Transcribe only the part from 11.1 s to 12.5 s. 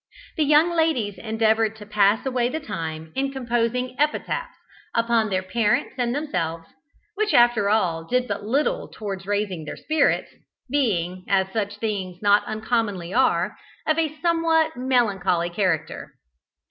as such things not